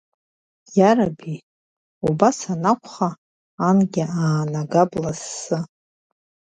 Иараби, 0.77 1.35
убас 2.07 2.39
анакәха, 2.53 3.09
ангьы 3.67 4.03
аанагап 4.21 4.91
лассы. 5.01 5.59